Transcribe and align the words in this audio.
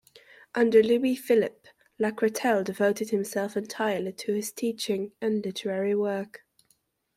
Under 0.55 0.81
Louis 0.81 1.13
Philippe 1.15 1.69
Lacretelle 1.99 2.63
devoted 2.63 3.11
himself 3.11 3.55
entirely 3.55 4.11
to 4.13 4.33
his 4.33 4.51
teaching 4.51 5.11
and 5.21 5.45
literary 5.45 5.93
work. 5.93 6.43